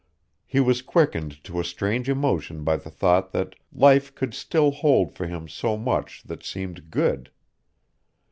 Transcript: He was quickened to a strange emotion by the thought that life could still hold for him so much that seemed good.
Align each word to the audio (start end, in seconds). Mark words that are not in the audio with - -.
He 0.47 0.59
was 0.59 0.81
quickened 0.81 1.43
to 1.43 1.59
a 1.59 1.63
strange 1.63 2.09
emotion 2.09 2.63
by 2.63 2.77
the 2.77 2.89
thought 2.89 3.33
that 3.33 3.53
life 3.71 4.15
could 4.15 4.33
still 4.33 4.71
hold 4.71 5.13
for 5.13 5.27
him 5.27 5.47
so 5.47 5.77
much 5.77 6.23
that 6.23 6.43
seemed 6.43 6.89
good. 6.89 7.29